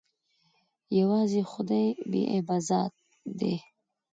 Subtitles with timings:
[0.99, 2.93] يوازې خداى بې عيبه ذات
[3.39, 3.61] ديه.